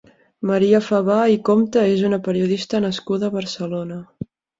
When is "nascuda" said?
2.87-3.29